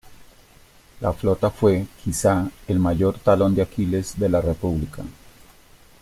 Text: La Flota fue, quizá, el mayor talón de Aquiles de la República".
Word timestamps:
La 0.99 1.13
Flota 1.13 1.51
fue, 1.51 1.85
quizá, 2.03 2.49
el 2.67 2.79
mayor 2.79 3.19
talón 3.19 3.53
de 3.53 3.61
Aquiles 3.61 4.17
de 4.19 4.29
la 4.29 4.41
República". 4.41 5.03